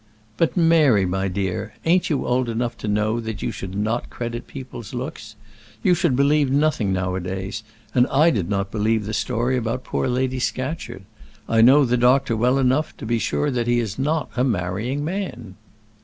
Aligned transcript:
"But, 0.35 0.57
Mary, 0.57 1.05
my 1.05 1.27
dear, 1.27 1.75
ain't 1.85 2.09
you 2.09 2.25
old 2.25 2.49
enough 2.49 2.75
to 2.79 2.87
know 2.87 3.19
that 3.19 3.43
you 3.43 3.51
should 3.51 3.75
not 3.75 4.09
credit 4.09 4.47
people's 4.47 4.95
looks? 4.95 5.35
You 5.83 5.93
should 5.93 6.15
believe 6.15 6.49
nothing 6.49 6.91
now 6.91 7.13
a 7.13 7.19
days; 7.19 7.61
and 7.93 8.07
I 8.07 8.31
did 8.31 8.49
not 8.49 8.71
believe 8.71 9.05
the 9.05 9.13
story 9.13 9.57
about 9.57 9.83
poor 9.83 10.07
Lady 10.07 10.39
Scatcherd. 10.39 11.03
I 11.47 11.61
know 11.61 11.85
the 11.85 11.97
doctor 11.97 12.35
well 12.35 12.57
enough 12.57 12.97
to 12.97 13.05
be 13.05 13.19
sure 13.19 13.51
that 13.51 13.67
he 13.67 13.79
is 13.79 13.99
not 13.99 14.31
a 14.35 14.43
marrying 14.43 15.05
man." 15.05 15.53